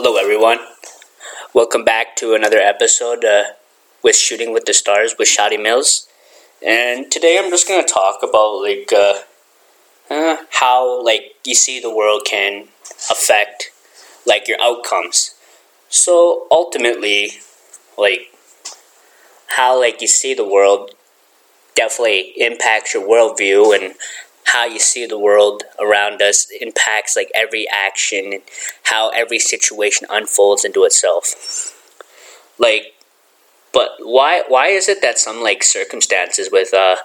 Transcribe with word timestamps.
Hello, 0.00 0.16
everyone. 0.16 0.60
Welcome 1.52 1.84
back 1.84 2.14
to 2.18 2.34
another 2.34 2.58
episode 2.58 3.24
uh, 3.24 3.54
with 4.00 4.14
Shooting 4.14 4.52
with 4.52 4.64
the 4.64 4.72
Stars 4.72 5.16
with 5.18 5.26
Shotty 5.26 5.60
Mills. 5.60 6.06
And 6.64 7.10
today 7.10 7.36
I'm 7.36 7.50
just 7.50 7.66
going 7.66 7.84
to 7.84 7.92
talk 7.92 8.20
about 8.22 8.62
like 8.62 8.92
uh, 8.92 9.22
uh, 10.08 10.36
how 10.50 11.04
like 11.04 11.34
you 11.44 11.56
see 11.56 11.80
the 11.80 11.92
world 11.92 12.22
can 12.24 12.68
affect 13.10 13.72
like 14.24 14.46
your 14.46 14.58
outcomes. 14.62 15.34
So 15.88 16.46
ultimately, 16.48 17.30
like 17.98 18.28
how 19.56 19.80
like 19.80 20.00
you 20.00 20.06
see 20.06 20.32
the 20.32 20.48
world 20.48 20.92
definitely 21.74 22.34
impacts 22.36 22.94
your 22.94 23.02
worldview 23.02 23.76
and 23.76 23.96
how 24.52 24.64
you 24.64 24.78
see 24.78 25.04
the 25.04 25.18
world 25.18 25.64
around 25.78 26.22
us 26.22 26.48
impacts 26.60 27.14
like 27.16 27.30
every 27.34 27.66
action 27.68 28.32
and 28.32 28.42
how 28.84 29.10
every 29.10 29.38
situation 29.38 30.06
unfolds 30.10 30.64
into 30.64 30.84
itself. 30.84 31.74
Like, 32.58 32.94
but 33.72 33.90
why 34.00 34.44
why 34.48 34.68
is 34.68 34.88
it 34.88 35.02
that 35.02 35.18
some 35.18 35.42
like 35.42 35.62
circumstances 35.62 36.48
with 36.50 36.72
uh, 36.72 36.96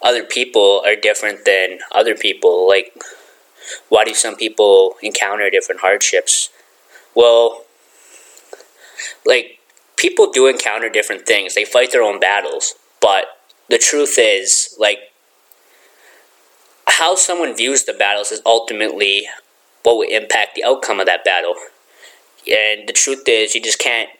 other 0.00 0.22
people 0.22 0.82
are 0.86 0.94
different 0.94 1.44
than 1.44 1.80
other 1.90 2.14
people? 2.14 2.68
Like, 2.68 2.94
why 3.88 4.04
do 4.04 4.14
some 4.14 4.36
people 4.36 4.94
encounter 5.02 5.50
different 5.50 5.80
hardships? 5.80 6.50
Well, 7.16 7.64
like 9.26 9.58
people 9.96 10.30
do 10.30 10.46
encounter 10.46 10.88
different 10.88 11.26
things. 11.26 11.56
They 11.56 11.64
fight 11.64 11.90
their 11.90 12.02
own 12.02 12.20
battles, 12.20 12.76
but 13.00 13.24
the 13.68 13.78
truth 13.78 14.16
is, 14.18 14.76
like 14.78 15.09
how 17.00 17.16
someone 17.16 17.56
views 17.56 17.84
the 17.84 17.94
battles 17.94 18.30
is 18.30 18.42
ultimately 18.44 19.26
what 19.82 19.96
will 19.96 20.08
impact 20.08 20.54
the 20.54 20.62
outcome 20.62 21.00
of 21.00 21.06
that 21.06 21.24
battle. 21.24 21.54
And 22.46 22.86
the 22.86 22.92
truth 22.92 23.24
is, 23.26 23.54
you 23.54 23.62
just 23.62 23.78
can't 23.78 24.10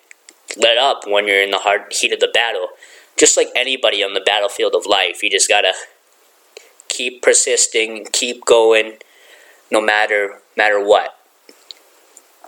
let 0.57 0.79
up 0.79 1.02
when 1.07 1.29
you're 1.29 1.43
in 1.43 1.51
the 1.51 1.59
hard 1.59 1.93
heat 1.93 2.13
of 2.13 2.21
the 2.21 2.30
battle. 2.32 2.68
Just 3.18 3.37
like 3.37 3.49
anybody 3.55 4.02
on 4.02 4.15
the 4.15 4.21
battlefield 4.21 4.74
of 4.74 4.87
life, 4.87 5.23
you 5.23 5.29
just 5.29 5.49
gotta 5.49 5.74
keep 6.88 7.21
persisting, 7.21 8.07
keep 8.13 8.46
going, 8.46 8.95
no 9.71 9.83
matter 9.83 10.38
matter 10.57 10.83
what. 10.83 11.18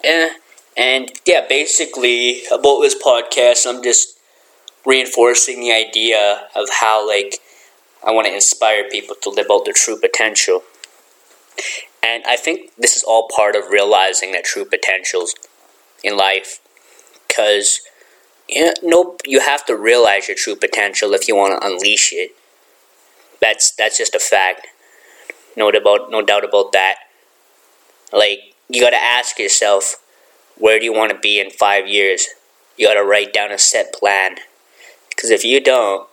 Eh, 0.02 0.30
and 0.78 1.12
yeah, 1.26 1.44
basically 1.46 2.42
about 2.46 2.80
this 2.80 3.00
podcast, 3.00 3.66
I'm 3.66 3.82
just 3.82 4.18
reinforcing 4.86 5.60
the 5.60 5.72
idea 5.72 6.48
of 6.56 6.68
how 6.80 7.06
like 7.06 7.38
I 8.04 8.10
want 8.10 8.26
to 8.26 8.34
inspire 8.34 8.88
people 8.88 9.16
to 9.22 9.30
live 9.30 9.46
out 9.50 9.64
their 9.64 9.74
true 9.74 9.98
potential. 9.98 10.62
And 12.02 12.24
I 12.26 12.36
think 12.36 12.72
this 12.76 12.96
is 12.96 13.04
all 13.04 13.28
part 13.34 13.54
of 13.54 13.70
realizing 13.70 14.32
that 14.32 14.44
true 14.44 14.64
potentials 14.64 15.34
in 16.02 16.16
life. 16.16 16.58
Because 17.28 17.80
you 18.48 18.66
know, 18.66 18.72
no, 18.82 19.16
you 19.24 19.40
have 19.40 19.64
to 19.66 19.76
realize 19.76 20.28
your 20.28 20.36
true 20.36 20.56
potential 20.56 21.14
if 21.14 21.28
you 21.28 21.36
want 21.36 21.60
to 21.60 21.66
unleash 21.66 22.12
it. 22.12 22.32
That's 23.40 23.70
that's 23.70 23.98
just 23.98 24.14
a 24.14 24.18
fact. 24.18 24.66
No 25.56 25.70
doubt, 25.70 26.10
no 26.10 26.22
doubt 26.22 26.44
about 26.44 26.72
that. 26.72 26.96
Like 28.12 28.54
you 28.68 28.80
got 28.80 28.90
to 28.90 29.02
ask 29.02 29.38
yourself, 29.38 29.96
where 30.56 30.78
do 30.78 30.84
you 30.84 30.92
want 30.92 31.12
to 31.12 31.18
be 31.18 31.40
in 31.40 31.50
five 31.50 31.86
years? 31.86 32.26
You 32.76 32.88
got 32.88 32.94
to 32.94 33.04
write 33.04 33.32
down 33.32 33.52
a 33.52 33.58
set 33.58 33.92
plan. 33.92 34.36
Because 35.08 35.30
if 35.30 35.44
you 35.44 35.60
don't, 35.60 36.08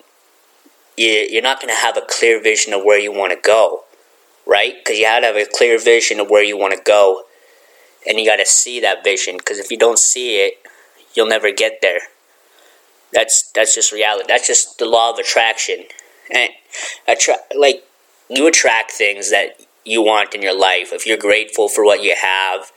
you're 1.00 1.42
not 1.42 1.62
going 1.62 1.74
to 1.74 1.80
have 1.80 1.98
a 1.98 2.02
clear 2.02 2.42
vision 2.42 2.74
of 2.74 2.84
where 2.84 3.00
you 3.00 3.12
want 3.12 3.32
to 3.32 3.40
go, 3.42 3.84
right? 4.46 4.74
Because 4.78 5.00
you 5.00 5.06
have 5.06 5.22
to 5.22 5.28
have 5.28 5.36
a 5.36 5.46
clear 5.46 5.80
vision 5.80 6.20
of 6.20 6.30
where 6.30 6.44
you 6.44 6.58
want 6.58 6.74
to 6.74 6.82
go, 6.84 7.24
and 8.08 8.20
you 8.20 8.26
got 8.26 8.38
to 8.38 8.46
see 8.46 8.80
that 8.82 9.04
vision. 9.04 9.38
Because 9.38 9.60
if 9.60 9.72
you 9.72 9.78
don't 9.78 10.00
see 10.00 10.38
it, 10.38 10.54
you'll 11.16 11.28
never 11.28 11.52
get 11.52 11.80
there. 11.82 12.00
That's 13.14 13.52
that's 13.52 13.74
just 13.74 13.92
reality. 13.92 14.26
That's 14.28 14.48
just 14.48 14.78
the 14.78 14.86
law 14.86 15.12
of 15.12 15.18
attraction, 15.18 15.86
and 16.34 16.52
attra- 17.08 17.44
like 17.58 17.84
you 18.30 18.48
attract 18.48 18.92
things 18.92 19.32
that 19.32 19.60
you 19.84 20.02
want 20.02 20.36
in 20.36 20.42
your 20.42 20.58
life. 20.58 20.94
If 20.94 21.08
you're 21.08 21.18
grateful 21.18 21.70
for 21.70 21.84
what 21.84 22.04
you 22.04 22.16
have, 22.22 22.72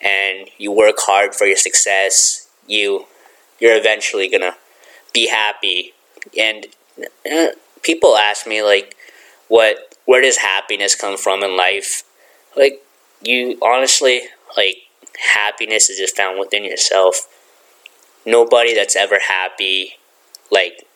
and 0.00 0.48
you 0.58 0.72
work 0.72 0.96
hard 0.98 1.34
for 1.34 1.46
your 1.46 1.56
success, 1.56 2.48
you 2.66 3.06
you're 3.60 3.76
eventually 3.76 4.28
gonna 4.28 4.56
be 5.12 5.28
happy 5.28 5.92
and 6.38 6.66
uh, 7.30 7.48
people 7.86 8.16
ask 8.16 8.46
me 8.46 8.62
like 8.62 8.96
what 9.48 9.94
where 10.04 10.20
does 10.20 10.38
happiness 10.38 10.94
come 10.94 11.16
from 11.16 11.42
in 11.42 11.56
life? 11.56 12.02
Like 12.56 12.82
you 13.22 13.58
honestly 13.62 14.22
like 14.56 14.76
happiness 15.34 15.88
is 15.88 15.98
just 15.98 16.16
found 16.16 16.38
within 16.38 16.64
yourself. 16.64 17.28
Nobody 18.26 18.74
that's 18.74 18.96
ever 18.96 19.18
happy 19.28 19.94
like 20.50 20.86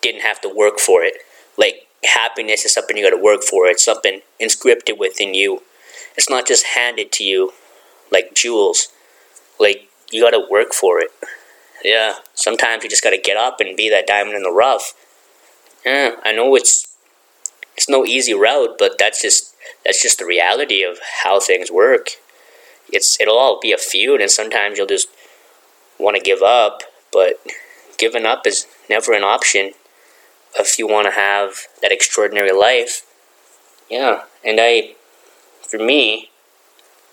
didn't 0.00 0.22
have 0.22 0.40
to 0.42 0.48
work 0.48 0.78
for 0.78 1.02
it. 1.02 1.14
Like 1.58 1.88
happiness 2.04 2.64
is 2.64 2.72
something 2.72 2.96
you 2.96 3.08
got 3.10 3.16
to 3.16 3.22
work 3.22 3.42
for. 3.42 3.66
It's 3.66 3.84
something 3.84 4.20
inscripted 4.40 4.98
within 4.98 5.34
you. 5.34 5.62
It's 6.16 6.30
not 6.30 6.46
just 6.46 6.66
handed 6.76 7.10
to 7.12 7.24
you 7.24 7.52
like 8.12 8.34
jewels. 8.34 8.88
Like 9.58 9.88
you 10.12 10.22
got 10.22 10.30
to 10.30 10.46
work 10.48 10.72
for 10.72 11.00
it. 11.00 11.10
Yeah 11.84 12.16
sometimes 12.34 12.84
you 12.84 12.90
just 12.90 13.02
got 13.02 13.10
to 13.10 13.18
get 13.18 13.36
up 13.36 13.60
and 13.60 13.76
be 13.76 13.90
that 13.90 14.06
diamond 14.06 14.36
in 14.36 14.42
the 14.42 14.52
rough 14.52 14.92
yeah, 15.86 16.16
I 16.24 16.32
know 16.32 16.54
it's 16.56 16.88
it's 17.76 17.88
no 17.88 18.04
easy 18.04 18.34
route, 18.34 18.76
but 18.78 18.98
that's 18.98 19.22
just 19.22 19.54
that's 19.84 20.02
just 20.02 20.18
the 20.18 20.26
reality 20.26 20.82
of 20.82 20.98
how 21.22 21.38
things 21.40 21.70
work. 21.70 22.10
It's 22.92 23.20
it'll 23.20 23.38
all 23.38 23.60
be 23.60 23.72
a 23.72 23.78
feud, 23.78 24.20
and 24.20 24.30
sometimes 24.30 24.78
you'll 24.78 24.88
just 24.88 25.08
want 25.98 26.16
to 26.16 26.22
give 26.22 26.42
up, 26.42 26.82
but 27.12 27.40
giving 27.98 28.26
up 28.26 28.46
is 28.46 28.66
never 28.90 29.12
an 29.12 29.24
option 29.24 29.72
if 30.58 30.78
you 30.78 30.88
want 30.88 31.06
to 31.06 31.12
have 31.12 31.66
that 31.82 31.92
extraordinary 31.92 32.52
life. 32.52 33.06
Yeah, 33.90 34.24
and 34.44 34.58
I, 34.60 34.94
for 35.62 35.78
me, 35.78 36.30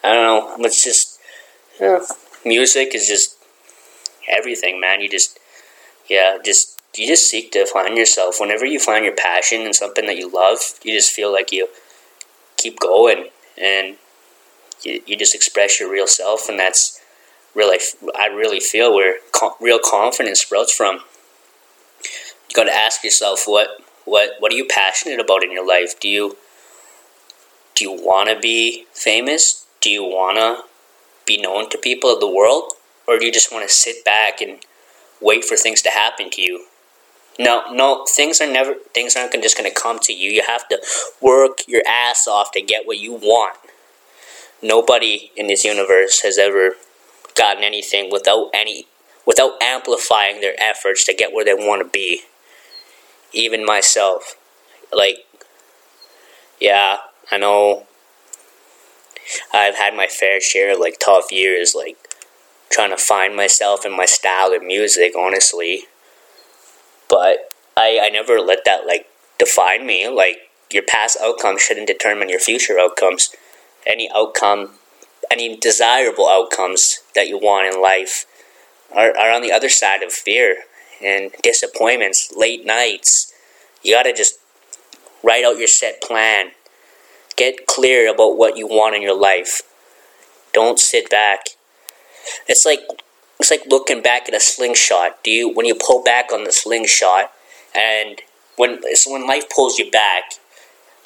I 0.03 0.13
don't 0.13 0.59
know. 0.59 0.65
It's 0.65 0.83
just 0.83 1.19
yeah, 1.79 1.99
music 2.43 2.95
is 2.95 3.07
just 3.07 3.37
everything, 4.29 4.79
man. 4.79 5.01
You 5.01 5.09
just 5.09 5.39
yeah, 6.09 6.37
just 6.43 6.72
you 6.95 7.07
just 7.07 7.29
seek 7.29 7.51
to 7.51 7.65
find 7.65 7.97
yourself. 7.97 8.39
Whenever 8.39 8.65
you 8.65 8.79
find 8.79 9.03
your 9.03 9.15
passion 9.15 9.61
and 9.61 9.75
something 9.75 10.05
that 10.05 10.17
you 10.17 10.31
love, 10.31 10.59
you 10.83 10.95
just 10.95 11.11
feel 11.11 11.31
like 11.31 11.51
you 11.51 11.67
keep 12.57 12.79
going 12.79 13.29
and 13.59 13.97
you, 14.83 15.01
you 15.05 15.17
just 15.17 15.35
express 15.35 15.79
your 15.79 15.91
real 15.91 16.07
self, 16.07 16.49
and 16.49 16.59
that's 16.59 17.01
really 17.55 17.79
I 18.17 18.27
really 18.27 18.59
feel 18.59 18.93
where 18.93 19.15
co- 19.31 19.55
real 19.59 19.79
confidence 19.83 20.41
sprouts 20.41 20.73
from. 20.73 20.99
You 22.49 22.55
got 22.55 22.65
to 22.65 22.73
ask 22.73 23.03
yourself 23.03 23.43
what 23.45 23.81
what 24.05 24.31
what 24.39 24.51
are 24.51 24.55
you 24.55 24.67
passionate 24.69 25.19
about 25.19 25.43
in 25.43 25.51
your 25.51 25.65
life? 25.65 25.99
Do 25.99 26.07
you 26.07 26.37
do 27.75 27.85
you 27.85 27.91
want 27.91 28.29
to 28.29 28.39
be 28.39 28.85
famous? 28.93 29.65
Do 29.81 29.89
you 29.89 30.03
want 30.03 30.37
to 30.37 30.63
be 31.25 31.41
known 31.41 31.69
to 31.69 31.77
people 31.77 32.13
of 32.13 32.19
the 32.19 32.29
world, 32.29 32.73
or 33.07 33.17
do 33.17 33.25
you 33.25 33.31
just 33.31 33.51
want 33.51 33.67
to 33.67 33.73
sit 33.73 34.03
back 34.05 34.41
and 34.41 34.59
wait 35.21 35.43
for 35.43 35.55
things 35.55 35.81
to 35.83 35.89
happen 35.89 36.29
to 36.31 36.41
you? 36.41 36.65
No, 37.39 37.63
no, 37.71 38.05
things 38.05 38.39
are 38.41 38.51
never 38.51 38.75
things 38.93 39.15
aren't 39.15 39.33
just 39.41 39.57
going 39.57 39.69
to 39.69 39.75
come 39.75 39.97
to 39.99 40.13
you. 40.13 40.29
You 40.29 40.43
have 40.47 40.67
to 40.67 40.79
work 41.19 41.59
your 41.67 41.81
ass 41.87 42.27
off 42.27 42.51
to 42.51 42.61
get 42.61 42.85
what 42.85 42.99
you 42.99 43.13
want. 43.13 43.57
Nobody 44.61 45.31
in 45.35 45.47
this 45.47 45.65
universe 45.65 46.21
has 46.21 46.37
ever 46.37 46.75
gotten 47.35 47.63
anything 47.63 48.11
without 48.11 48.49
any 48.53 48.85
without 49.25 49.61
amplifying 49.61 50.41
their 50.41 50.55
efforts 50.59 51.05
to 51.05 51.13
get 51.13 51.33
where 51.33 51.45
they 51.45 51.53
want 51.53 51.81
to 51.81 51.89
be. 51.89 52.21
Even 53.31 53.65
myself. 53.65 54.35
Like 54.95 55.25
yeah, 56.59 56.97
I 57.31 57.39
know 57.39 57.87
I've 59.51 59.75
had 59.75 59.95
my 59.95 60.05
fair 60.05 60.39
share 60.39 60.73
of 60.73 60.79
like 60.79 60.97
tough 61.03 61.31
years 61.31 61.73
like 61.75 61.97
trying 62.69 62.91
to 62.91 62.97
find 62.97 63.35
myself 63.35 63.85
and 63.85 63.95
my 63.95 64.05
style 64.05 64.53
of 64.53 64.61
music, 64.61 65.13
honestly 65.17 65.85
but 67.13 67.53
I, 67.77 67.99
I 68.01 68.09
never 68.09 68.39
let 68.39 68.65
that 68.65 68.87
like 68.87 69.07
define 69.37 69.85
me. 69.85 70.07
Like 70.09 70.49
your 70.71 70.81
past 70.81 71.15
outcomes 71.21 71.61
shouldn't 71.61 71.85
determine 71.85 72.27
your 72.27 72.39
future 72.39 72.79
outcomes. 72.79 73.29
Any 73.85 74.09
outcome, 74.15 74.71
any 75.29 75.55
desirable 75.55 76.27
outcomes 76.27 77.03
that 77.13 77.27
you 77.27 77.37
want 77.37 77.71
in 77.71 77.79
life 77.79 78.25
are, 78.91 79.15
are 79.15 79.31
on 79.31 79.43
the 79.43 79.51
other 79.51 79.69
side 79.69 80.01
of 80.01 80.11
fear 80.11 80.63
and 81.03 81.31
disappointments, 81.43 82.33
late 82.35 82.65
nights. 82.65 83.31
You 83.83 83.93
gotta 83.93 84.11
just 84.11 84.39
write 85.23 85.45
out 85.45 85.59
your 85.59 85.67
set 85.67 86.01
plan. 86.01 86.53
Get 87.35 87.67
clear 87.67 88.11
about 88.11 88.37
what 88.37 88.57
you 88.57 88.65
want 88.65 88.95
in 88.95 89.03
your 89.03 89.19
life. 89.19 89.61
Don't 90.51 90.79
sit 90.79 91.11
back. 91.11 91.49
It's 92.47 92.65
like 92.65 92.79
it's 93.39 93.51
like 93.51 93.63
looking 93.67 94.01
back 94.01 94.27
at 94.29 94.35
a 94.35 94.39
slingshot. 94.39 95.23
Do 95.23 95.31
you 95.31 95.49
when 95.53 95.65
you 95.65 95.75
pull 95.75 96.03
back 96.03 96.31
on 96.33 96.43
the 96.45 96.51
slingshot, 96.51 97.31
and 97.75 98.21
when 98.57 98.81
so 98.95 99.11
when 99.11 99.27
life 99.27 99.45
pulls 99.53 99.77
you 99.79 99.89
back, 99.91 100.23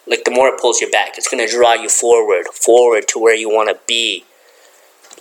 like 0.05 0.23
the 0.25 0.31
more 0.31 0.49
it 0.49 0.59
pulls 0.59 0.81
you 0.81 0.89
back, 0.91 1.17
it's 1.17 1.27
gonna 1.29 1.47
draw 1.47 1.73
you 1.73 1.89
forward, 1.89 2.47
forward 2.47 3.07
to 3.09 3.19
where 3.19 3.35
you 3.35 3.49
want 3.49 3.69
to 3.69 3.79
be. 3.87 4.25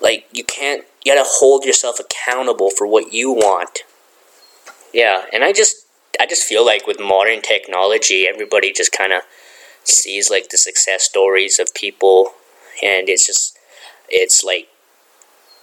like 0.00 0.26
you 0.32 0.44
can't 0.44 0.85
you 1.05 1.12
gotta 1.14 1.26
hold 1.26 1.64
yourself 1.64 1.99
accountable 2.00 2.70
for 2.70 2.87
what 2.87 3.12
you 3.12 3.32
want 3.32 3.81
yeah 4.93 5.25
and 5.32 5.44
i 5.44 5.52
just 5.52 5.87
i 6.20 6.26
just 6.26 6.44
feel 6.47 6.64
like 6.64 6.87
with 6.87 6.99
modern 7.00 7.41
technology 7.43 8.26
everybody 8.29 8.73
just 8.73 8.93
kind 8.93 9.12
of 9.12 9.23
sees 9.85 10.31
like 10.31 10.49
the 10.50 10.59
success 10.59 11.05
stories 11.05 11.59
of 11.59 11.73
people 11.75 12.32
and 12.82 13.09
it's 13.09 13.26
just 13.26 13.56
it's 14.09 14.43
like 14.44 14.69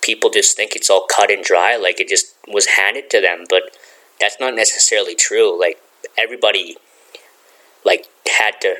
people 0.03 0.29
just 0.29 0.55
think 0.55 0.75
it's 0.75 0.89
all 0.89 1.05
cut 1.09 1.31
and 1.31 1.43
dry 1.43 1.75
like 1.75 1.99
it 1.99 2.07
just 2.07 2.35
was 2.47 2.65
handed 2.65 3.09
to 3.09 3.21
them 3.21 3.45
but 3.49 3.63
that's 4.19 4.39
not 4.39 4.55
necessarily 4.55 5.15
true. 5.15 5.59
Like 5.59 5.79
everybody 6.17 6.77
like 7.85 8.07
had 8.39 8.61
to 8.61 8.75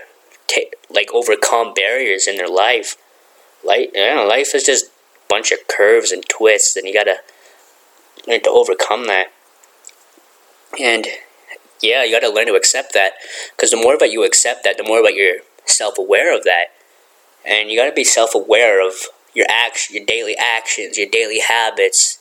like 0.90 1.10
overcome 1.14 1.74
barriers 1.74 2.28
in 2.28 2.38
their 2.38 2.50
life. 2.50 2.96
Like 3.64 3.92
you 3.94 4.16
know, 4.16 4.26
life 4.26 4.56
is 4.56 4.64
just 4.64 4.86
a 4.86 4.90
bunch 5.30 5.52
of 5.52 5.68
curves 5.68 6.12
and 6.12 6.24
twists 6.30 6.76
and 6.76 6.88
you 6.88 6.94
gotta 6.94 7.18
learn 8.28 8.42
to 8.44 8.50
overcome 8.50 9.08
that. 9.08 9.28
And 10.80 11.08
yeah 11.82 12.04
you 12.04 12.18
gotta 12.18 12.34
learn 12.34 12.48
to 12.48 12.54
accept 12.54 12.94
that 12.94 13.14
because 13.56 13.72
the 13.72 13.78
more 13.78 13.96
about 13.96 14.12
you 14.12 14.24
accept 14.24 14.64
that 14.64 14.78
the 14.78 14.84
more 14.84 15.02
about 15.02 15.14
you're 15.14 15.40
self-aware 15.66 16.36
of 16.36 16.44
that. 16.44 16.68
And 17.46 17.70
you 17.70 17.78
gotta 17.78 17.92
be 17.92 18.06
self-aware 18.06 18.86
of 18.86 18.94
your 19.34 19.46
action 19.50 19.96
your 19.96 20.06
daily 20.06 20.36
actions 20.38 20.98
your 20.98 21.10
daily 21.10 21.40
habits 21.40 22.20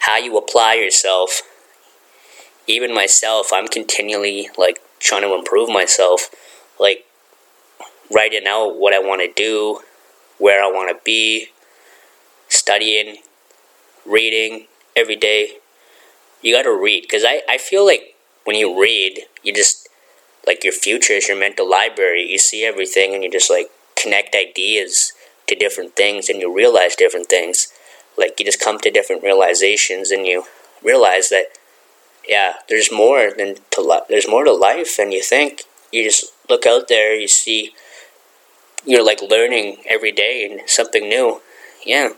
how 0.00 0.16
you 0.16 0.36
apply 0.36 0.74
yourself 0.74 1.42
even 2.66 2.94
myself 2.94 3.52
i'm 3.52 3.68
continually 3.68 4.48
like 4.56 4.80
trying 4.98 5.22
to 5.22 5.34
improve 5.34 5.68
myself 5.68 6.28
like 6.78 7.04
writing 8.12 8.46
out 8.46 8.76
what 8.76 8.92
I 8.92 8.98
want 8.98 9.22
to 9.22 9.32
do, 9.32 9.80
where 10.38 10.62
I 10.62 10.66
want 10.66 10.96
to 10.96 11.02
be, 11.04 11.48
studying, 12.48 13.18
reading 14.04 14.66
every 14.94 15.16
day. 15.16 15.58
You 16.42 16.54
got 16.54 16.62
to 16.62 16.76
read 16.76 17.02
because 17.02 17.24
I, 17.24 17.42
I 17.48 17.58
feel 17.58 17.86
like 17.86 18.14
when 18.44 18.56
you 18.56 18.80
read, 18.80 19.20
you 19.42 19.52
just 19.52 19.88
like 20.46 20.64
your 20.64 20.72
future 20.72 21.14
is 21.14 21.28
your 21.28 21.38
mental 21.38 21.68
library. 21.68 22.28
You 22.28 22.38
see 22.38 22.64
everything 22.64 23.14
and 23.14 23.22
you 23.22 23.30
just 23.30 23.50
like 23.50 23.70
connect 23.96 24.34
ideas 24.34 25.12
to 25.52 25.58
different 25.58 25.96
things 25.96 26.28
and 26.28 26.40
you 26.40 26.54
realize 26.54 26.96
different 26.96 27.28
things. 27.28 27.72
Like 28.16 28.38
you 28.38 28.44
just 28.44 28.60
come 28.60 28.78
to 28.80 28.90
different 28.90 29.22
realizations 29.22 30.10
and 30.10 30.26
you 30.26 30.44
realize 30.82 31.28
that 31.30 31.46
yeah, 32.28 32.54
there's 32.68 32.92
more 32.92 33.32
than 33.36 33.56
to 33.70 33.80
li- 33.80 34.06
there's 34.08 34.28
more 34.28 34.44
to 34.44 34.52
life 34.52 34.96
than 34.96 35.12
you 35.12 35.22
think. 35.22 35.62
You 35.90 36.04
just 36.04 36.32
look 36.48 36.66
out 36.66 36.88
there, 36.88 37.14
you 37.14 37.28
see 37.28 37.72
you're 38.84 39.04
like 39.04 39.20
learning 39.22 39.78
every 39.88 40.12
day 40.12 40.48
and 40.48 40.68
something 40.68 41.08
new. 41.08 41.40
Yeah. 41.84 42.10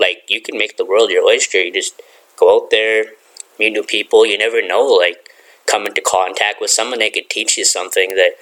Like 0.00 0.24
you 0.28 0.40
can 0.40 0.58
make 0.58 0.76
the 0.76 0.84
world 0.84 1.10
your 1.10 1.24
oyster. 1.24 1.60
You 1.60 1.72
just 1.72 2.00
go 2.36 2.56
out 2.56 2.70
there, 2.70 3.04
meet 3.58 3.72
new 3.72 3.82
people. 3.82 4.26
You 4.26 4.38
never 4.38 4.66
know. 4.66 4.84
Like 4.84 5.28
come 5.66 5.86
into 5.86 6.00
contact 6.00 6.60
with 6.60 6.70
someone, 6.70 6.98
they 6.98 7.10
could 7.10 7.28
teach 7.28 7.58
you 7.58 7.64
something 7.64 8.14
that 8.14 8.32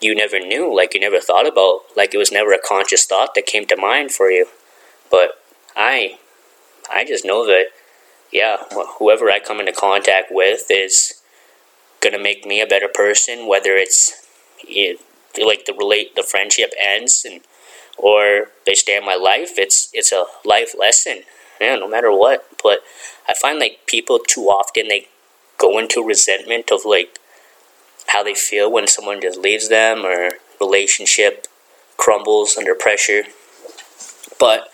you 0.00 0.14
never 0.14 0.38
knew, 0.38 0.74
like 0.74 0.94
you 0.94 1.00
never 1.00 1.20
thought 1.20 1.46
about, 1.46 1.80
like 1.96 2.14
it 2.14 2.18
was 2.18 2.32
never 2.32 2.52
a 2.52 2.58
conscious 2.58 3.04
thought 3.04 3.34
that 3.34 3.46
came 3.46 3.66
to 3.66 3.76
mind 3.76 4.12
for 4.12 4.30
you. 4.30 4.46
But 5.10 5.42
I, 5.76 6.18
I 6.90 7.04
just 7.04 7.24
know 7.24 7.46
that, 7.46 7.66
yeah, 8.32 8.58
whoever 8.98 9.30
I 9.30 9.40
come 9.40 9.60
into 9.60 9.72
contact 9.72 10.28
with 10.30 10.66
is 10.70 11.20
gonna 12.00 12.18
make 12.18 12.44
me 12.44 12.60
a 12.60 12.66
better 12.66 12.88
person. 12.88 13.46
Whether 13.46 13.74
it's 13.74 14.28
like 15.36 15.66
the 15.66 15.72
relate 15.72 16.14
the 16.14 16.22
friendship 16.22 16.72
ends 16.80 17.24
and 17.28 17.40
or 17.96 18.48
they 18.66 18.74
stay 18.74 18.96
in 18.96 19.04
my 19.04 19.14
life 19.14 19.58
it's 19.58 19.90
it's 19.92 20.12
a 20.12 20.24
life 20.44 20.74
lesson 20.78 21.22
yeah 21.60 21.76
no 21.76 21.88
matter 21.88 22.10
what 22.10 22.46
but 22.62 22.80
i 23.28 23.34
find 23.34 23.58
like 23.58 23.80
people 23.86 24.18
too 24.18 24.42
often 24.42 24.88
they 24.88 25.06
go 25.58 25.78
into 25.78 26.04
resentment 26.04 26.70
of 26.70 26.80
like 26.84 27.17
how 28.08 28.22
they 28.22 28.34
feel 28.34 28.70
when 28.70 28.86
someone 28.86 29.20
just 29.20 29.38
leaves 29.38 29.68
them 29.68 30.04
or 30.04 30.30
relationship 30.60 31.46
crumbles 31.96 32.56
under 32.56 32.74
pressure 32.74 33.24
but 34.38 34.68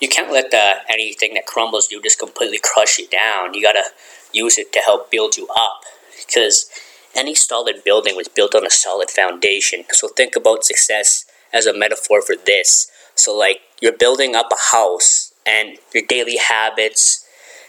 you 0.00 0.08
can't 0.08 0.32
let 0.32 0.50
the 0.50 0.76
anything 0.88 1.34
that 1.34 1.46
crumbles 1.46 1.90
you 1.90 2.02
just 2.02 2.18
completely 2.18 2.58
crush 2.62 2.98
you 2.98 3.06
down 3.08 3.54
you 3.54 3.62
gotta 3.62 3.84
use 4.32 4.58
it 4.58 4.72
to 4.72 4.80
help 4.80 5.10
build 5.10 5.36
you 5.36 5.46
up 5.56 5.82
because 6.26 6.70
any 7.14 7.34
solid 7.34 7.82
building 7.84 8.16
was 8.16 8.28
built 8.28 8.54
on 8.54 8.64
a 8.64 8.70
solid 8.70 9.10
foundation. 9.10 9.84
So 9.90 10.08
think 10.08 10.36
about 10.36 10.64
success 10.64 11.24
as 11.52 11.66
a 11.66 11.76
metaphor 11.76 12.22
for 12.22 12.36
this. 12.36 12.90
So, 13.16 13.36
like, 13.36 13.60
you're 13.80 13.96
building 13.96 14.36
up 14.36 14.52
a 14.52 14.76
house, 14.76 15.30
and 15.46 15.78
your 15.94 16.04
daily 16.06 16.36
habits 16.36 17.26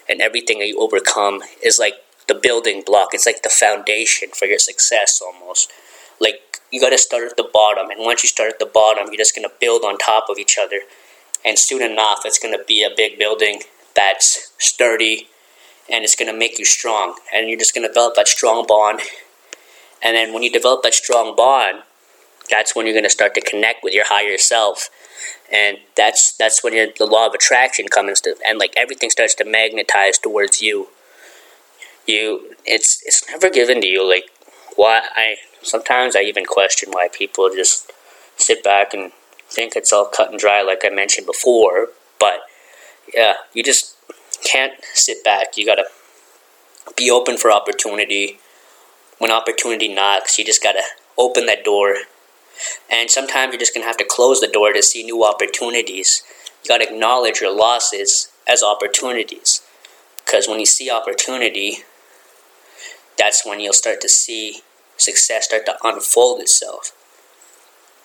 and 0.10 0.22
everything 0.22 0.60
that 0.60 0.68
you 0.68 0.80
overcome 0.80 1.42
is 1.64 1.80
like 1.80 1.94
the 2.32 2.40
building 2.40 2.84
block. 2.86 3.10
It's 3.14 3.26
like 3.26 3.44
the 3.44 3.50
foundation 3.50 4.30
for 4.34 4.46
your 4.46 4.60
success 4.60 5.22
almost. 5.22 5.72
Like, 6.20 6.60
you 6.72 6.80
got 6.80 6.92
to 6.92 6.98
start 6.98 7.30
at 7.30 7.38
the 7.38 7.50
bottom, 7.52 7.90
and 7.90 8.00
once 8.00 8.24
you 8.24 8.30
start 8.30 8.54
at 8.54 8.60
the 8.60 8.66
bottom, 8.66 9.08
you're 9.08 9.18
just 9.18 9.36
to 9.48 9.56
build 9.60 9.84
on 9.84 9.98
top 9.98 10.28
of 10.30 10.38
each 10.38 10.58
other. 10.62 10.82
And 11.44 11.58
soon 11.58 11.82
enough, 11.82 12.20
it's 12.26 12.40
to 12.58 12.64
be 12.66 12.84
a 12.84 12.90
big 12.96 13.18
building 13.18 13.64
that's 13.96 14.54
sturdy 14.58 15.28
and 15.90 16.04
it's 16.06 16.16
to 16.32 16.38
make 16.38 16.60
you 16.60 16.66
strong. 16.66 17.16
And 17.34 17.50
you're 17.50 17.60
just 17.60 17.74
to 17.74 17.82
develop 17.82 18.16
that 18.16 18.28
strong 18.28 18.66
bond 18.66 19.02
and 20.02 20.16
then 20.16 20.34
when 20.34 20.44
you 20.44 20.52
develop 20.52 20.84
that 20.84 20.94
strong 20.94 21.36
bond, 21.36 21.84
that's 22.50 22.76
when 22.76 22.86
you're 22.86 22.94
to 23.04 23.10
start 23.10 23.36
to 23.36 23.42
connect 23.42 23.84
with 23.84 23.94
your 23.94 24.06
higher 24.08 24.38
self. 24.38 24.90
And 25.52 25.78
that's 25.96 26.36
that's 26.36 26.64
when 26.64 26.74
the 26.74 27.06
law 27.06 27.28
of 27.28 27.34
attraction 27.34 27.88
comes 27.88 28.22
to, 28.22 28.36
and 28.46 28.58
like 28.58 28.74
everything 28.76 29.10
starts 29.10 29.36
to 29.36 29.46
magnetize 29.46 30.18
towards 30.18 30.62
you. 30.62 30.88
You, 32.08 32.56
it's 32.66 33.02
it's 33.06 33.28
never 33.30 33.50
given 33.50 33.82
to 33.82 33.88
you. 33.88 34.08
Like 34.08 34.26
why 34.76 35.02
I 35.16 35.36
sometimes 35.62 36.16
I 36.16 36.22
even 36.22 36.46
question 36.46 36.90
why 36.92 37.08
people 37.08 37.50
just 37.50 37.92
sit 38.38 38.64
back 38.64 38.94
and 38.94 39.12
think 39.50 39.76
it's 39.76 39.94
all 39.94 40.06
cut 40.06 40.32
and 40.32 40.40
dry, 40.40 40.62
like 40.62 40.84
I 40.84 40.90
mentioned 40.90 41.28
before. 41.28 41.90
But 42.20 42.42
yeah, 43.14 43.34
you 43.54 43.64
just 43.64 43.96
can't 44.44 44.74
sit 44.94 45.24
back. 45.24 45.58
You 45.58 45.66
gotta 45.66 45.86
be 46.96 47.10
open 47.12 47.38
for 47.38 47.52
opportunity 47.52 48.40
when 49.22 49.32
opportunity 49.32 49.88
knocks, 49.88 50.40
you 50.40 50.44
just 50.44 50.64
gotta 50.64 50.82
open 51.16 51.46
that 51.46 51.64
door. 51.64 51.96
And 52.90 53.08
sometimes 53.08 53.52
you're 53.52 53.60
just 53.60 53.72
gonna 53.72 53.86
have 53.86 53.98
to 53.98 54.04
close 54.04 54.42
the 54.42 54.48
door 54.48 54.74
to 54.74 54.82
see 54.82 55.04
new 55.04 55.24
opportunities. 55.24 56.24
You 56.64 56.70
gotta 56.70 56.92
acknowledge 56.92 57.40
your 57.40 57.56
losses 57.56 58.32
as 58.48 58.64
opportunities. 58.64 59.62
Because 60.26 60.48
when 60.48 60.60
you 60.60 60.66
see 60.66 60.90
opportunity, 60.90 61.84
that's 63.18 63.46
when 63.46 63.60
you'll 63.60 63.74
start 63.74 64.02
to 64.02 64.10
see 64.10 64.62
success 64.98 65.46
start 65.46 65.66
to 65.66 65.78
unfold 65.84 66.42
itself. 66.42 66.92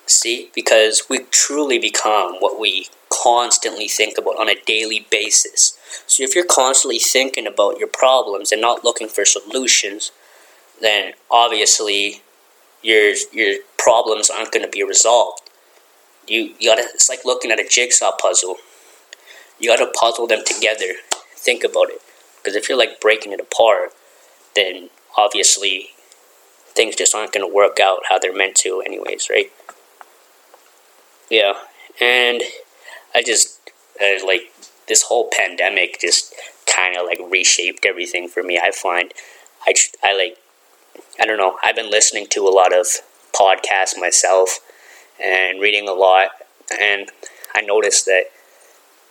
See? 0.05 0.49
Because 0.55 1.03
we 1.09 1.19
truly 1.31 1.77
become 1.77 2.35
what 2.35 2.59
we 2.59 2.87
constantly 3.09 3.87
think 3.87 4.17
about 4.17 4.39
on 4.39 4.49
a 4.49 4.61
daily 4.65 5.05
basis. 5.09 5.77
So 6.07 6.23
if 6.23 6.35
you're 6.35 6.45
constantly 6.45 6.99
thinking 6.99 7.47
about 7.47 7.77
your 7.77 7.87
problems 7.87 8.51
and 8.51 8.61
not 8.61 8.83
looking 8.83 9.07
for 9.07 9.25
solutions, 9.25 10.11
then 10.81 11.13
obviously 11.31 12.21
your 12.81 13.13
your 13.33 13.59
problems 13.77 14.29
aren't 14.29 14.51
going 14.51 14.65
to 14.65 14.71
be 14.71 14.83
resolved. 14.83 15.41
You 16.27 16.53
you 16.59 16.69
gotta. 16.69 16.83
It's 16.93 17.09
like 17.09 17.25
looking 17.25 17.51
at 17.51 17.59
a 17.59 17.67
jigsaw 17.67 18.11
puzzle. 18.11 18.57
You 19.59 19.69
gotta 19.69 19.91
puzzle 19.91 20.27
them 20.27 20.43
together. 20.45 20.93
Think 21.35 21.63
about 21.63 21.89
it, 21.89 22.01
because 22.37 22.55
if 22.55 22.67
you're 22.67 22.77
like 22.77 22.99
breaking 22.99 23.31
it 23.31 23.39
apart, 23.39 23.93
then 24.55 24.89
obviously 25.17 25.89
things 26.67 26.95
just 26.95 27.15
aren't 27.15 27.33
going 27.33 27.47
to 27.47 27.53
work 27.53 27.79
out 27.79 28.01
how 28.07 28.19
they're 28.19 28.35
meant 28.35 28.55
to, 28.55 28.81
anyways, 28.85 29.29
right? 29.29 29.51
Yeah, 31.29 31.53
and 31.99 32.41
I 33.13 33.23
just 33.23 33.59
uh, 34.01 34.25
like 34.25 34.53
this 34.87 35.03
whole 35.03 35.29
pandemic 35.35 35.99
just 35.99 36.33
kind 36.73 36.95
of 36.95 37.05
like 37.05 37.19
reshaped 37.29 37.85
everything 37.85 38.27
for 38.29 38.43
me. 38.43 38.59
I 38.63 38.71
find 38.71 39.13
I 39.65 39.73
I 40.03 40.15
like 40.15 40.37
I 41.19 41.25
don't 41.25 41.37
know. 41.37 41.57
I've 41.63 41.75
been 41.75 41.91
listening 41.91 42.27
to 42.27 42.47
a 42.47 42.49
lot 42.49 42.73
of 42.73 42.85
podcasts 43.37 43.99
myself 43.99 44.59
and 45.21 45.59
reading 45.59 45.89
a 45.89 45.93
lot, 45.93 46.29
and 46.79 47.11
I 47.55 47.61
noticed 47.61 48.05
that 48.05 48.25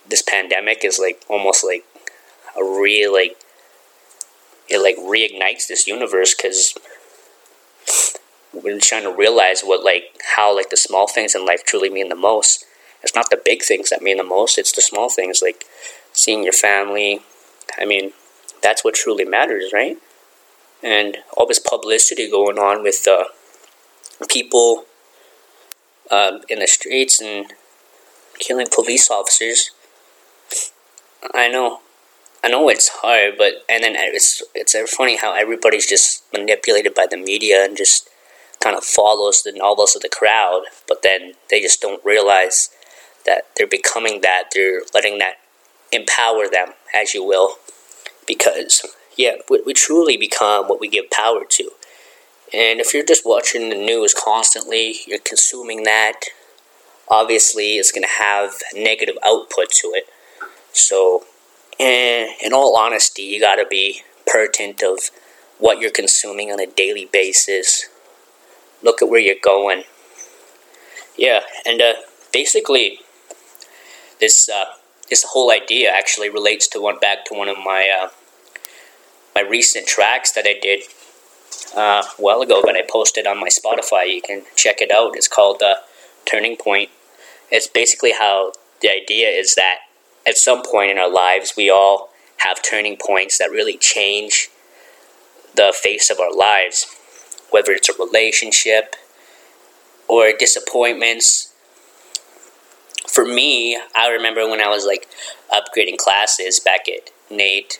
this 0.09 0.21
pandemic 0.21 0.83
is 0.83 0.99
like 0.99 1.23
almost 1.27 1.63
like 1.63 1.85
a 2.57 2.63
real 2.63 3.13
like 3.13 3.37
it 4.69 4.79
like 4.79 4.97
reignites 4.97 5.67
this 5.67 5.87
universe 5.87 6.35
because 6.35 6.75
we're 8.53 8.79
trying 8.79 9.03
to 9.03 9.11
realize 9.13 9.61
what 9.61 9.83
like 9.83 10.19
how 10.35 10.55
like 10.55 10.69
the 10.69 10.77
small 10.77 11.07
things 11.07 11.35
in 11.35 11.45
life 11.45 11.63
truly 11.65 11.89
mean 11.89 12.09
the 12.09 12.15
most. 12.15 12.65
It's 13.03 13.15
not 13.15 13.29
the 13.29 13.41
big 13.43 13.61
things 13.61 13.89
that 13.89 14.01
mean 14.01 14.17
the 14.17 14.23
most. 14.23 14.57
It's 14.57 14.71
the 14.71 14.81
small 14.81 15.09
things 15.09 15.41
like 15.41 15.65
seeing 16.13 16.43
your 16.43 16.53
family. 16.53 17.21
I 17.77 17.85
mean, 17.85 18.11
that's 18.61 18.83
what 18.83 18.95
truly 18.95 19.23
matters, 19.23 19.71
right? 19.71 19.97
and 20.83 21.17
all 21.35 21.45
this 21.47 21.59
publicity 21.59 22.29
going 22.29 22.57
on 22.57 22.83
with 22.83 23.07
uh, 23.07 23.25
people 24.29 24.85
um, 26.11 26.41
in 26.49 26.59
the 26.59 26.67
streets 26.67 27.19
and 27.21 27.53
killing 28.39 28.67
police 28.73 29.09
officers. 29.09 29.71
I 31.33 31.47
know, 31.49 31.81
I 32.47 32.49
know 32.49 32.69
it's 32.69 32.87
hard, 32.87 33.33
but 33.37 33.65
and 33.67 33.83
then 33.83 33.95
it's 33.97 34.41
it's 34.55 34.73
funny 34.95 35.17
how 35.17 35.35
everybody's 35.35 35.85
just 35.85 36.23
manipulated 36.31 36.95
by 36.95 37.05
the 37.05 37.17
media 37.17 37.65
and 37.65 37.75
just 37.75 38.07
kind 38.63 38.77
of 38.77 38.85
follows 38.85 39.43
the 39.43 39.51
novels 39.51 39.97
of 39.97 40.01
the 40.01 40.07
crowd, 40.07 40.61
but 40.87 41.01
then 41.01 41.33
they 41.49 41.59
just 41.59 41.81
don't 41.81 42.03
realize 42.05 42.69
that 43.25 43.47
they're 43.57 43.67
becoming 43.67 44.21
that. 44.21 44.45
They're 44.53 44.83
letting 44.93 45.17
that 45.17 45.39
empower 45.91 46.47
them, 46.47 46.69
as 46.95 47.13
you 47.13 47.21
will, 47.21 47.57
because 48.25 48.81
yeah, 49.17 49.35
we, 49.49 49.61
we 49.65 49.73
truly 49.73 50.15
become 50.15 50.69
what 50.69 50.79
we 50.79 50.87
give 50.87 51.11
power 51.11 51.43
to. 51.49 51.71
And 52.53 52.79
if 52.79 52.93
you're 52.93 53.03
just 53.03 53.25
watching 53.25 53.67
the 53.67 53.75
news 53.75 54.13
constantly, 54.13 54.99
you're 55.05 55.19
consuming 55.19 55.83
that, 55.83 56.21
obviously 57.09 57.75
it's 57.75 57.91
going 57.91 58.07
to 58.07 58.23
have 58.23 58.53
negative 58.73 59.17
output 59.27 59.69
to 59.81 59.91
it. 59.93 60.05
So, 60.71 61.25
and 61.79 62.29
in 62.43 62.53
all 62.53 62.77
honesty, 62.77 63.23
you 63.23 63.39
got 63.39 63.55
to 63.55 63.65
be 63.69 64.01
pertinent 64.25 64.83
of 64.83 65.11
what 65.59 65.79
you're 65.79 65.91
consuming 65.91 66.51
on 66.51 66.59
a 66.59 66.67
daily 66.67 67.05
basis. 67.05 67.87
Look 68.83 69.01
at 69.01 69.09
where 69.09 69.19
you're 69.19 69.35
going. 69.41 69.83
Yeah, 71.17 71.41
and 71.65 71.81
uh, 71.81 71.93
basically, 72.31 72.99
this 74.19 74.49
uh, 74.49 74.65
this 75.09 75.23
whole 75.23 75.51
idea 75.51 75.91
actually 75.91 76.29
relates 76.29 76.67
to 76.69 76.81
one 76.81 76.99
back 76.99 77.25
to 77.25 77.33
one 77.33 77.49
of 77.49 77.57
my 77.57 77.89
uh, 77.89 78.09
my 79.33 79.41
recent 79.41 79.87
tracks 79.87 80.31
that 80.33 80.45
I 80.47 80.59
did 80.61 80.83
uh, 81.75 82.03
a 82.17 82.21
while 82.21 82.41
ago 82.41 82.61
that 82.65 82.75
I 82.75 82.83
posted 82.87 83.25
on 83.25 83.39
my 83.39 83.49
Spotify. 83.49 84.13
You 84.13 84.21
can 84.21 84.43
check 84.55 84.81
it 84.81 84.91
out. 84.91 85.15
It's 85.15 85.27
called 85.27 85.63
uh, 85.63 85.75
Turning 86.25 86.55
Point. 86.55 86.89
It's 87.51 87.67
basically 87.67 88.11
how 88.11 88.53
the 88.81 88.91
idea 88.91 89.29
is 89.29 89.55
that 89.55 89.77
at 90.27 90.37
some 90.37 90.61
point 90.61 90.91
in 90.91 90.97
our 90.97 91.11
lives, 91.11 91.53
we 91.55 91.69
all 91.69 92.09
have 92.37 92.61
turning 92.61 92.97
points 92.97 93.37
that 93.37 93.49
really 93.49 93.77
change 93.77 94.49
the 95.55 95.73
face 95.75 96.09
of 96.09 96.19
our 96.19 96.35
lives, 96.35 96.85
whether 97.49 97.71
it's 97.71 97.89
a 97.89 97.93
relationship 97.97 98.95
or 100.07 100.31
disappointments. 100.37 101.53
For 103.07 103.25
me, 103.25 103.79
I 103.95 104.09
remember 104.09 104.47
when 104.47 104.61
I 104.61 104.67
was 104.67 104.85
like 104.85 105.07
upgrading 105.51 105.97
classes 105.97 106.59
back 106.59 106.87
at 106.87 107.09
NAIT, 107.31 107.79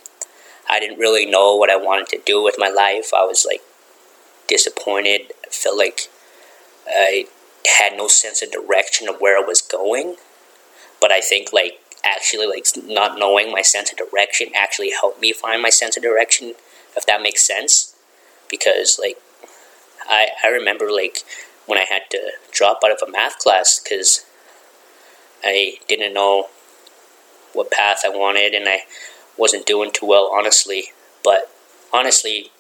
I 0.70 0.80
didn't 0.80 1.00
really 1.00 1.26
know 1.26 1.56
what 1.56 1.70
I 1.70 1.76
wanted 1.76 2.08
to 2.10 2.22
do 2.26 2.44
with 2.44 2.56
my 2.58 2.70
life. 2.70 3.12
I 3.16 3.24
was 3.26 3.46
like 3.46 3.62
disappointed. 4.48 5.34
I 5.46 5.50
felt 5.50 5.78
like 5.78 6.10
I 6.88 7.28
had 7.80 7.96
no 7.96 8.08
sense 8.08 8.42
of 8.42 8.52
direction 8.52 9.08
of 9.08 9.20
where 9.20 9.38
I 9.38 9.46
was 9.46 9.62
going. 9.62 10.16
But 11.00 11.12
I 11.12 11.22
think 11.22 11.54
like 11.54 11.80
actually 12.08 12.48
like 12.48 12.66
not 12.86 13.20
knowing 13.20 13.52
my 13.52 13.62
sense 13.62 13.92
of 13.92 13.98
direction 13.98 14.50
actually 14.56 14.92
helped 14.92 15.22
me 15.22 15.34
find 15.34 15.62
my 15.62 15.70
sense 15.70 15.98
of 15.98 16.04
direction, 16.04 16.54
if 16.96 17.06
that 17.06 17.22
makes 17.22 17.46
sense. 17.46 17.96
Because 18.50 18.98
like 19.00 19.18
I 20.08 20.30
I 20.44 20.48
remember 20.48 20.92
like 20.92 21.20
when 21.66 21.78
I 21.78 21.86
had 21.90 22.04
to 22.12 22.32
drop 22.52 22.80
out 22.84 22.92
of 22.92 23.08
a 23.08 23.12
math 23.12 23.40
class 23.40 23.80
because 23.80 24.26
I 25.44 25.76
didn't 25.88 26.14
know 26.14 26.48
what 27.54 27.72
path 27.72 28.02
I 28.06 28.10
wanted 28.10 28.54
and 28.54 28.68
I 28.68 28.82
wasn't 29.38 29.66
doing 29.66 29.92
too 29.92 30.06
well 30.06 30.32
honestly. 30.34 30.86
But 31.24 31.50
honestly, 31.94 32.52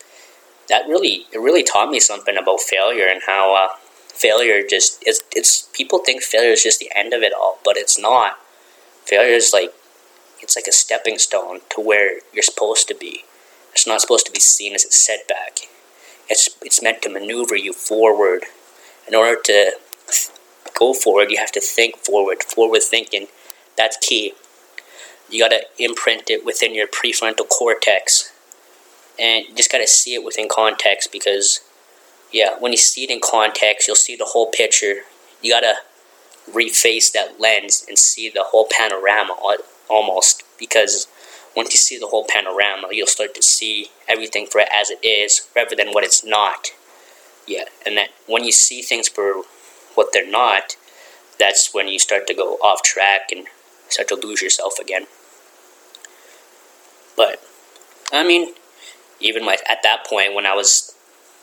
that 0.69 0.87
really 0.87 1.25
it 1.31 1.39
really 1.39 1.63
taught 1.63 1.89
me 1.89 1.99
something 1.99 2.37
about 2.37 2.59
failure 2.61 3.07
and 3.09 3.21
how 3.25 3.55
uh, 3.55 3.75
failure 4.07 4.65
just 4.67 5.01
it's, 5.05 5.21
it's 5.35 5.69
people 5.73 5.99
think 5.99 6.21
failure 6.21 6.51
is 6.51 6.63
just 6.63 6.79
the 6.79 6.91
end 6.95 7.13
of 7.13 7.21
it 7.21 7.33
all, 7.33 7.59
but 7.63 7.77
it's 7.77 7.99
not. 7.99 8.37
Failure 9.07 9.35
is 9.35 9.51
like 9.53 9.73
it's 10.41 10.55
like 10.55 10.67
a 10.67 10.71
stepping 10.71 11.17
stone 11.17 11.61
to 11.69 11.81
where 11.81 12.19
you're 12.33 12.43
supposed 12.43 12.87
to 12.89 12.95
be. 12.95 13.23
It's 13.71 13.87
not 13.87 14.01
supposed 14.01 14.25
to 14.27 14.31
be 14.31 14.39
seen 14.39 14.75
as 14.75 14.85
a 14.85 14.91
setback. 14.91 15.59
It's 16.29 16.49
it's 16.61 16.81
meant 16.81 17.01
to 17.03 17.09
maneuver 17.09 17.55
you 17.55 17.73
forward. 17.73 18.43
In 19.07 19.15
order 19.15 19.39
to 19.45 19.71
go 20.77 20.93
forward, 20.93 21.31
you 21.31 21.37
have 21.37 21.53
to 21.53 21.61
think 21.61 21.95
forward. 21.97 22.43
Forward 22.43 22.83
thinking, 22.83 23.27
that's 23.77 23.97
key. 23.97 24.33
You 25.29 25.41
gotta 25.41 25.63
imprint 25.79 26.29
it 26.29 26.45
within 26.45 26.75
your 26.75 26.87
prefrontal 26.87 27.47
cortex 27.47 28.33
and 29.19 29.45
you 29.47 29.55
just 29.55 29.71
got 29.71 29.79
to 29.79 29.87
see 29.87 30.13
it 30.13 30.23
within 30.23 30.47
context 30.49 31.11
because 31.11 31.61
yeah 32.31 32.55
when 32.59 32.71
you 32.71 32.77
see 32.77 33.03
it 33.03 33.09
in 33.09 33.19
context 33.19 33.87
you'll 33.87 33.95
see 33.95 34.15
the 34.15 34.25
whole 34.25 34.51
picture 34.51 35.01
you 35.41 35.51
got 35.51 35.61
to 35.61 35.75
reface 36.53 37.11
that 37.11 37.39
lens 37.39 37.85
and 37.87 37.97
see 37.97 38.29
the 38.29 38.43
whole 38.43 38.67
panorama 38.71 39.35
almost 39.89 40.43
because 40.57 41.07
once 41.55 41.73
you 41.73 41.77
see 41.77 41.97
the 41.97 42.07
whole 42.07 42.25
panorama 42.29 42.87
you'll 42.91 43.07
start 43.07 43.33
to 43.35 43.41
see 43.41 43.87
everything 44.07 44.45
for 44.45 44.59
it 44.59 44.69
as 44.73 44.89
it 44.89 45.03
is 45.05 45.47
rather 45.55 45.75
than 45.75 45.89
what 45.89 46.03
it's 46.03 46.23
not 46.23 46.71
yeah 47.47 47.65
and 47.85 47.97
that 47.97 48.09
when 48.27 48.43
you 48.43 48.51
see 48.51 48.81
things 48.81 49.07
for 49.07 49.43
what 49.95 50.13
they're 50.13 50.29
not 50.29 50.75
that's 51.39 51.73
when 51.73 51.87
you 51.87 51.99
start 51.99 52.27
to 52.27 52.33
go 52.33 52.55
off 52.55 52.81
track 52.83 53.29
and 53.31 53.45
start 53.89 54.07
to 54.07 54.15
lose 54.15 54.41
yourself 54.41 54.79
again. 54.79 55.05
But 57.15 57.41
i 58.11 58.25
mean 58.25 58.53
even 59.19 59.45
my 59.45 59.57
at 59.67 59.83
that 59.83 60.05
point 60.05 60.33
when 60.33 60.45
I 60.45 60.53
was 60.53 60.93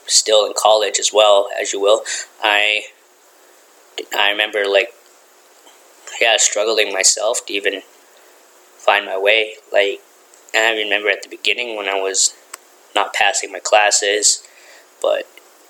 still 0.07 0.45
in 0.45 0.53
college 0.55 0.99
as 0.99 1.11
well 1.13 1.49
as 1.59 1.73
you 1.73 1.81
will, 1.81 2.03
I 2.43 2.83
I 4.17 4.31
remember 4.31 4.65
like 4.67 4.93
yeah 6.19 6.37
struggling 6.37 6.93
myself 6.93 7.45
to 7.45 7.53
even 7.53 7.81
find 8.77 9.05
my 9.05 9.17
way. 9.17 9.55
Like 9.71 10.01
I 10.53 10.71
remember 10.73 11.09
at 11.09 11.23
the 11.23 11.29
beginning 11.29 11.75
when 11.75 11.87
I 11.87 11.95
was 11.95 12.33
not 12.93 13.13
passing 13.13 13.51
my 13.51 13.59
classes, 13.59 14.43
but 15.01 15.27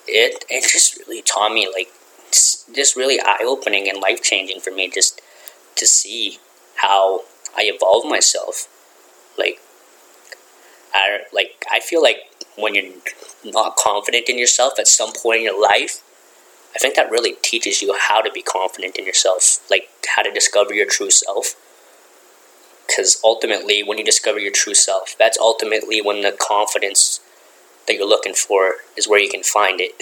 it 0.07 0.45
it 0.49 0.69
just 0.69 0.99
really 0.99 1.21
taught 1.21 1.53
me 1.53 1.67
like 1.67 1.91
just 2.31 2.95
really 2.95 3.19
eye 3.19 3.43
opening 3.45 3.87
and 3.89 4.01
life 4.01 4.21
changing 4.21 4.59
for 4.59 4.71
me 4.71 4.89
just 4.89 5.21
to 5.75 5.87
see 5.87 6.39
how 6.77 7.21
I 7.57 7.63
evolved 7.63 8.07
myself. 8.07 8.67
Like 9.37 9.59
I 10.93 11.19
like 11.33 11.65
I 11.71 11.79
feel 11.79 12.01
like 12.01 12.17
when 12.57 12.75
you're 12.75 12.93
not 13.43 13.75
confident 13.75 14.29
in 14.29 14.37
yourself 14.37 14.73
at 14.79 14.87
some 14.87 15.11
point 15.13 15.39
in 15.39 15.43
your 15.43 15.61
life, 15.61 16.01
I 16.75 16.79
think 16.79 16.95
that 16.95 17.09
really 17.09 17.35
teaches 17.41 17.81
you 17.81 17.95
how 17.97 18.21
to 18.21 18.31
be 18.31 18.41
confident 18.41 18.97
in 18.97 19.05
yourself, 19.05 19.59
like 19.69 19.89
how 20.15 20.23
to 20.23 20.31
discover 20.31 20.73
your 20.73 20.85
true 20.85 21.09
self. 21.09 21.55
Because 22.85 23.19
ultimately, 23.23 23.81
when 23.81 23.97
you 23.97 24.03
discover 24.03 24.39
your 24.39 24.51
true 24.51 24.75
self, 24.75 25.15
that's 25.17 25.37
ultimately 25.37 26.01
when 26.01 26.21
the 26.21 26.31
confidence 26.37 27.19
that 27.87 27.95
you're 27.95 28.07
looking 28.07 28.33
for 28.33 28.75
is 28.97 29.07
where 29.07 29.19
you 29.19 29.29
can 29.29 29.43
find 29.43 29.79
it. 29.79 29.93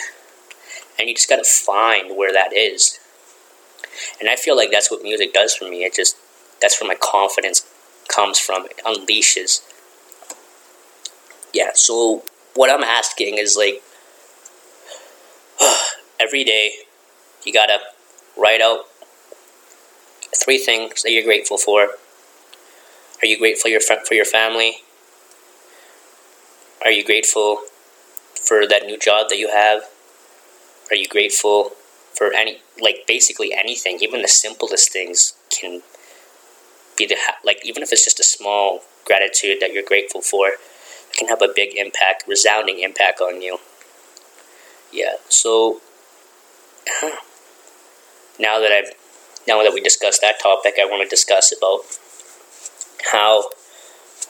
And 1.00 1.08
you 1.08 1.16
just 1.16 1.30
gotta 1.30 1.44
find 1.44 2.18
where 2.18 2.34
that 2.34 2.56
is. 2.56 3.00
And 4.20 4.30
I 4.30 4.36
feel 4.36 4.58
like 4.58 4.72
that's 4.72 4.90
what 4.90 5.04
music 5.04 5.34
does 5.34 5.56
for 5.56 5.66
me. 5.70 5.84
It 5.84 5.96
just, 5.96 6.18
that's 6.62 6.82
where 6.82 6.88
my 6.88 6.98
confidence 7.00 7.66
comes 8.08 8.40
from. 8.40 8.66
It 8.66 8.82
unleashes 8.86 9.62
yeah, 11.54 11.70
so 11.76 12.24
what 12.56 12.72
I'm 12.72 12.84
asking 12.84 13.38
is 13.38 13.56
like 13.56 13.82
every 16.20 16.44
day 16.44 16.72
you 17.46 17.54
gotta 17.54 17.80
write 18.38 18.62
out 18.62 18.86
three 20.36 20.58
things 20.58 21.04
that 21.04 21.12
you're 21.12 21.24
grateful 21.24 21.58
for. 21.58 21.90
Are 23.22 23.26
you 23.26 23.38
grateful 23.38 23.70
your 23.70 23.82
for 23.82 24.14
your 24.14 24.26
family? 24.26 24.78
Are 26.84 26.92
you 26.92 27.04
grateful 27.04 27.62
for 28.36 28.68
that 28.68 28.86
new 28.86 28.98
job 28.98 29.30
that 29.30 29.38
you 29.38 29.50
have? 29.50 29.84
Are 30.90 30.96
you 30.96 31.08
grateful 31.08 31.72
for 32.14 32.34
any 32.34 32.60
like 32.80 33.06
basically 33.08 33.54
anything, 33.54 34.00
even 34.02 34.22
the 34.22 34.28
simplest 34.28 34.92
things 34.92 35.34
can 35.50 35.82
be 36.98 37.06
the 37.06 37.18
like 37.44 37.60
even 37.66 37.82
if 37.82 37.92
it's 37.92 38.04
just 38.04 38.20
a 38.20 38.24
small 38.24 38.82
gratitude 39.06 39.58
that 39.60 39.74
you're 39.74 39.84
grateful 39.84 40.22
for 40.22 40.50
it 40.50 40.60
can 41.18 41.28
have 41.28 41.42
a 41.42 41.54
big 41.54 41.76
impact, 41.76 42.24
resounding 42.28 42.80
impact 42.80 43.22
on 43.22 43.42
you. 43.42 43.60
Yeah, 44.92 45.14
so 45.30 45.82
now 48.40 48.60
that 48.60 48.72
I've 48.72 48.94
now 49.48 49.62
that 49.64 49.74
we 49.74 49.82
discussed 49.82 50.22
that 50.22 50.40
topic, 50.42 50.76
I 50.80 50.86
want 50.86 51.04
to 51.04 51.10
discuss 51.10 51.54
about 51.56 51.82
how 53.12 53.50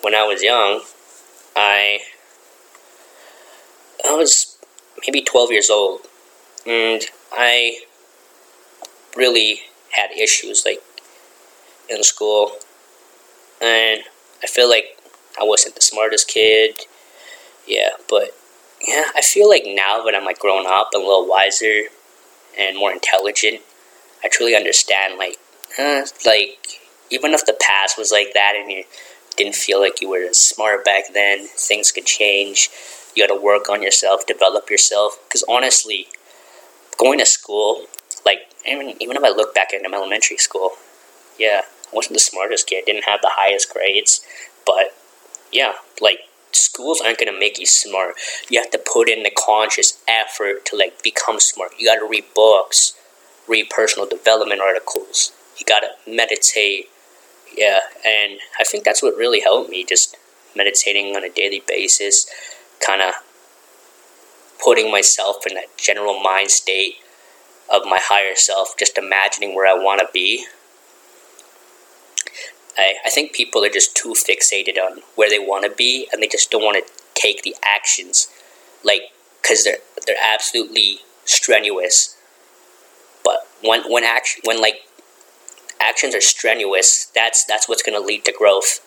when 0.02 0.16
I 0.16 0.26
was 0.26 0.42
young, 0.42 0.82
I 1.56 2.00
I 4.06 4.16
was 4.16 4.58
maybe 5.06 5.22
12 5.22 5.52
years 5.52 5.70
old 5.70 6.02
and 6.66 7.04
I 7.32 7.80
really 9.16 9.62
had 9.92 10.12
issues 10.12 10.64
like 10.66 10.82
in 11.90 12.04
school 12.04 12.54
and 13.62 14.02
I 14.44 14.48
feel 14.48 14.70
like 14.70 14.98
I 15.40 15.44
wasn't 15.44 15.76
the 15.76 15.82
smartest 15.82 16.28
kid. 16.28 16.76
Yeah, 17.68 17.92
but 18.10 18.36
yeah, 18.86 19.06
I 19.16 19.22
feel 19.22 19.48
like 19.48 19.64
now 19.66 20.04
that 20.04 20.14
I'm 20.14 20.26
like 20.26 20.40
grown 20.40 20.66
up 20.68 20.90
and 20.94 21.02
a 21.02 21.06
little 21.06 21.28
wiser 21.28 21.84
and 22.58 22.78
more 22.78 22.92
intelligent, 22.92 23.62
I 24.24 24.30
truly 24.30 24.56
understand 24.56 25.18
like, 25.18 25.38
uh, 25.78 26.04
like 26.26 26.80
even 27.10 27.34
if 27.34 27.46
the 27.46 27.58
past 27.60 27.98
was 27.98 28.12
like 28.12 28.34
that 28.34 28.56
and 28.56 28.72
you 28.72 28.86
didn't 29.36 29.56
feel 29.56 29.80
like 29.80 30.02
you 30.02 30.10
were 30.10 30.26
as 30.30 30.38
smart 30.38 30.86
back 30.86 31.06
then. 31.14 31.48
Things 31.48 31.92
could 31.92 32.06
change. 32.06 32.70
You 33.16 33.28
got 33.28 33.34
to 33.34 33.40
work 33.40 33.70
on 33.70 33.82
yourself, 33.82 34.26
develop 34.26 34.70
yourself. 34.70 35.20
Because 35.28 35.44
honestly, 35.48 36.08
going 36.98 37.20
to 37.20 37.26
school, 37.26 37.88
like 38.26 38.40
even 38.68 38.96
even 39.00 39.18
if 39.18 39.24
I 39.24 39.30
look 39.30 39.54
back 39.54 39.74
at 39.74 39.84
elementary 39.86 40.38
school, 40.38 40.72
yeah, 41.38 41.62
I 41.92 41.96
wasn't 41.96 42.16
the 42.16 42.20
smartest 42.20 42.68
kid. 42.68 42.86
Didn't 42.86 43.06
have 43.06 43.22
the 43.22 43.32
highest 43.34 43.74
grades, 43.74 44.26
but 44.66 44.96
yeah, 45.52 45.74
like 46.02 46.20
schools 46.56 47.02
aren't 47.02 47.20
gonna 47.20 47.38
make 47.38 47.60
you 47.60 47.66
smart. 47.66 48.16
You 48.50 48.60
have 48.62 48.72
to 48.72 48.78
put 48.80 49.10
in 49.10 49.24
the 49.24 49.32
conscious 49.32 50.02
effort 50.08 50.66
to 50.68 50.76
like 50.76 51.04
become 51.04 51.40
smart. 51.40 51.74
You 51.78 51.90
gotta 51.90 52.08
read 52.08 52.26
books, 52.36 52.94
read 53.48 53.70
personal 53.70 54.08
development 54.08 54.62
articles. 54.62 55.32
You 55.58 55.66
gotta 55.66 55.92
meditate. 56.08 56.90
Yeah, 57.56 57.80
and 58.06 58.40
I 58.60 58.64
think 58.64 58.84
that's 58.84 59.04
what 59.04 59.16
really 59.16 59.42
helped 59.42 59.70
me. 59.70 59.84
Just 59.84 60.18
meditating 60.56 61.16
on 61.16 61.24
a 61.24 61.30
daily 61.30 61.64
basis, 61.68 62.26
kind 62.86 63.02
of 63.02 63.14
putting 64.64 64.92
myself 64.92 65.46
in 65.48 65.56
that 65.56 65.78
general 65.78 66.20
mind 66.20 66.52
state 66.52 66.96
of 67.72 67.84
my 67.86 68.00
higher 68.02 68.36
self, 68.36 68.78
just 68.78 68.98
imagining 68.98 69.56
where 69.56 69.68
I 69.68 69.82
want 69.82 70.00
to 70.00 70.08
be. 70.14 70.46
I, 72.78 72.96
I 73.06 73.10
think 73.10 73.34
people 73.34 73.64
are 73.64 73.70
just 73.70 73.96
too 73.96 74.14
fixated 74.14 74.78
on 74.78 75.02
where 75.16 75.30
they 75.30 75.40
want 75.40 75.66
to 75.66 75.72
be 75.76 76.08
and 76.12 76.22
they 76.22 76.28
just 76.28 76.52
don't 76.52 76.64
want 76.64 76.86
to 76.86 76.94
take 77.14 77.44
the 77.44 77.56
actions 77.64 78.28
like 78.84 79.12
because 79.42 79.64
they're 79.64 79.78
they're 80.06 80.16
absolutely 80.34 81.00
strenuous. 81.26 82.18
But 83.24 83.48
when 83.64 83.84
when 83.92 84.04
action 84.04 84.42
when 84.46 84.62
like 84.62 84.82
actions 85.82 86.16
are 86.16 86.22
strenuous 86.22 87.06
that's 87.14 87.44
that's 87.44 87.68
what's 87.68 87.84
going 87.84 88.00
to 88.00 88.06
lead 88.06 88.26
to 88.26 88.34
growth. 88.38 88.80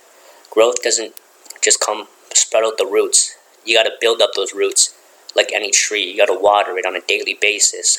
Growth 0.50 0.82
doesn't 0.82 1.14
just 1.62 1.80
come 1.80 2.08
spread 2.34 2.64
out 2.64 2.78
the 2.78 2.86
roots. 2.86 3.36
You 3.64 3.76
got 3.76 3.84
to 3.84 3.92
build 4.00 4.20
up 4.20 4.30
those 4.34 4.54
roots 4.54 4.94
like 5.34 5.50
any 5.52 5.70
tree. 5.70 6.10
You 6.10 6.16
got 6.16 6.32
to 6.32 6.38
water 6.38 6.76
it 6.78 6.86
on 6.86 6.96
a 6.96 7.00
daily 7.00 7.36
basis. 7.40 7.98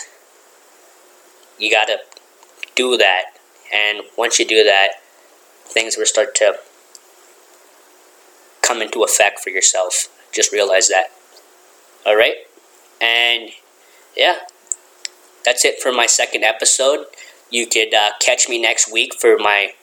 You 1.59 1.71
got 1.71 1.85
to 1.85 1.97
do 2.75 2.97
that 2.97 3.23
and 3.73 4.03
once 4.17 4.39
you 4.39 4.45
do 4.45 4.63
that 4.63 4.89
things 5.69 5.97
will 5.97 6.05
start 6.05 6.35
to 6.35 6.59
come 8.61 8.81
into 8.81 9.03
effect 9.03 9.39
for 9.39 9.49
yourself. 9.49 10.09
Just 10.33 10.51
realize 10.51 10.87
that. 10.89 11.07
All 12.05 12.15
right? 12.15 12.35
And 13.01 13.51
yeah, 14.15 14.39
that's 15.45 15.63
it 15.63 15.81
for 15.81 15.91
my 15.91 16.05
second 16.05 16.43
episode. 16.43 17.05
You 17.49 17.67
could 17.67 17.93
uh, 17.93 18.11
catch 18.19 18.49
me 18.49 18.61
next 18.61 18.91
week 18.91 19.13
for 19.15 19.37
my 19.37 19.73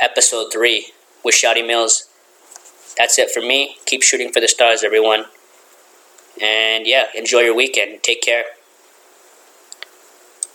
episode 0.00 0.52
three 0.52 0.92
with 1.24 1.34
Shotty 1.34 1.66
Mills. 1.66 2.08
That's 2.96 3.18
it 3.18 3.30
for 3.30 3.40
me. 3.40 3.76
Keep 3.86 4.02
shooting 4.02 4.32
for 4.32 4.40
the 4.40 4.48
stars, 4.48 4.82
everyone. 4.84 5.26
And 6.40 6.86
yeah, 6.86 7.06
enjoy 7.14 7.40
your 7.40 7.54
weekend. 7.54 8.02
Take 8.02 8.22
care. 8.22 8.44